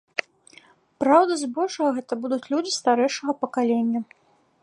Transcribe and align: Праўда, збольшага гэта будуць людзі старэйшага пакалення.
Праўда, 1.03 1.33
збольшага 1.41 1.89
гэта 1.99 2.13
будуць 2.23 2.41
людзі 2.55 2.71
старэйшага 2.79 3.31
пакалення. 3.43 4.01